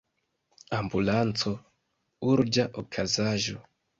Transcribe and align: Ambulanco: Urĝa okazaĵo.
Ambulanco: 0.77 1.51
Urĝa 2.33 2.65
okazaĵo. 2.83 3.63